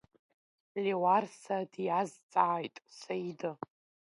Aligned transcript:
Леуарса 0.83 1.57
диазҵааит 1.71 2.75
Саида. 2.97 3.51